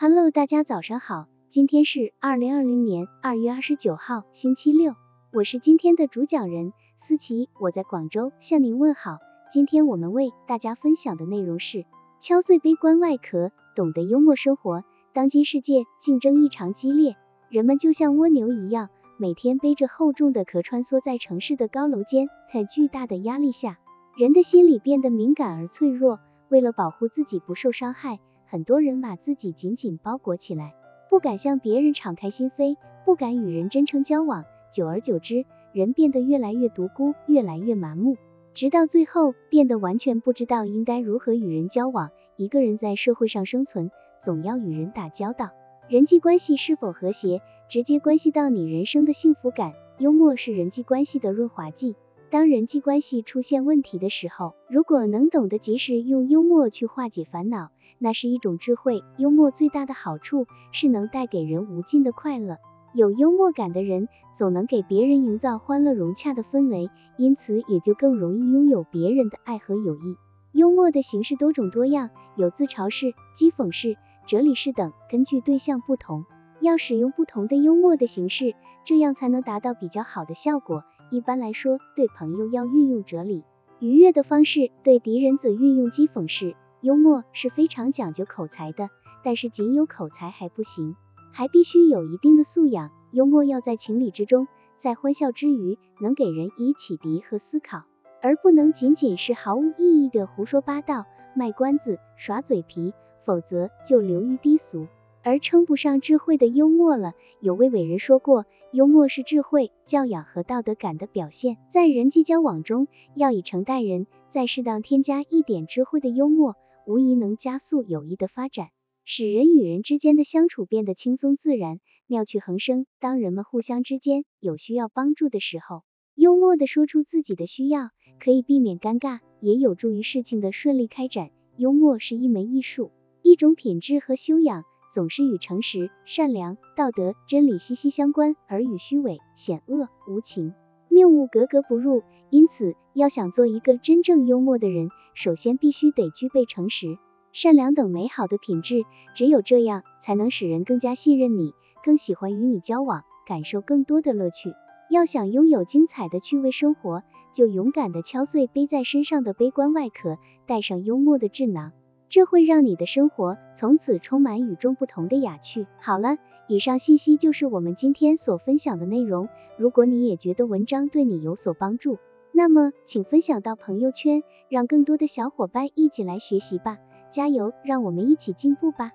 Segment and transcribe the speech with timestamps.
[0.00, 4.94] Hello，大家早上好，今天是二零二零年二月二十九号，星期六，
[5.32, 9.18] 我是今天的主讲人思琪，我在广州向您问好。
[9.50, 11.84] 今天我们为大家分享的内容是
[12.20, 14.84] 敲碎悲观外壳，懂得幽默生活。
[15.14, 17.16] 当今世界竞争异常激烈，
[17.48, 23.80] 人们就像蜗牛一样，每天背着厚重的壳穿梭在城市的高楼间，在巨大的压力下，
[24.16, 26.20] 人的心理变得敏感而脆弱。
[26.48, 30.74] 为了保护自己不受伤害，很多人把自己紧紧包裹起来，
[31.10, 34.46] 不敢向别人敞开心扉，不敢与人真诚交往。
[34.72, 38.16] 久而久之，人变得越来越独孤，越来越麻木，
[38.54, 42.10] 直到最后变得完全不知道应该如何与人交往。
[42.36, 43.90] 一个人在社会上生存，
[44.22, 45.50] 总要与人打交道，
[45.90, 49.74] 人际关系是否和谐，直接关系到你人生的幸福感。
[49.98, 51.96] 幽默是人际关系的润滑剂。
[52.30, 57.70] 当人际关系出现问题的时候，如果能懂得及时用幽默去化解烦恼。
[57.98, 59.02] 那是一种智慧。
[59.16, 62.58] 幽默最大的好处是能带给人无尽的快乐。
[62.94, 70.16] 有幽默感的人，总能给别人营造欢乐融洽的氛围，因此也就更容易拥有别人的爱和友谊。
[70.52, 76.24] 幽默的形式多种多样，有自嘲式、讥讽式、哲理式等，根据对象不同，
[76.60, 78.54] 要使用不同的幽默的形式，
[78.84, 80.84] 这样才能达到比较好的效果。
[81.10, 83.44] 一般来说，对朋友要运用哲理
[83.80, 86.56] 愉悦的方式，对敌人则运用讥讽式。
[86.80, 88.88] 幽默是非常讲究口才的，
[89.24, 90.94] 但是仅有口才还不行，
[91.32, 92.90] 还必须有一定的素养。
[93.10, 97.82] 幽默要在情理之中，在欢笑之余，能给人以启迪和思考，
[98.22, 104.86] 而不能仅仅是毫无意义的胡说八道、卖关子、耍嘴皮，否则就流于低俗，
[105.24, 107.12] 而称不上智慧的幽默了。
[107.40, 116.54] 有位伟人说过，幽默是智慧、教养和道德感的表现，在人际交往中，要以诚待人，再适当添加一点智慧的幽默。
[116.88, 118.68] 无疑能加速友谊的发展，
[119.04, 122.86] 使人与人之间的相处变得轻松自然、妙趣横生。
[122.98, 125.82] 当人们互相之间有需要帮助的时候，
[126.14, 131.30] 幽默的说出自己的需要，可以避免尴尬，也有助于事情的顺利开展。
[131.58, 132.90] 幽默是一门艺术，
[133.20, 140.54] 一种品质和修养，总是与诚实、善良、道德、真理息息相关，而与虚伪、险恶、无情。
[140.98, 146.98] 谬误格格不入，因此要想做一个真正幽默的人，首先必须得具备诚实、
[147.32, 148.82] 善良等美好的品质。
[149.14, 151.52] 只有这样，才能使人更加信任你，
[151.84, 154.54] 更喜欢与你交往，感受更多的乐趣。
[154.90, 161.70] 要想拥有精彩的趣味生活，就勇敢的敲碎背在身上的悲观外壳，带上幽默的智囊，
[162.08, 165.68] 这会让你的生活从此充满与众不同的雅趣。
[165.78, 166.16] 好了。
[166.48, 169.28] 以上信息就是我们今天所分享的内容。
[169.58, 171.98] 如果你也觉得文章对你有所帮助，
[172.32, 176.78] 那么请分享到朋友圈，让更多的小伙伴一起来学习吧。
[177.10, 178.92] 加油，让我们一起进步吧。